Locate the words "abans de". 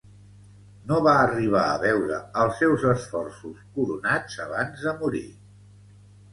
4.49-4.99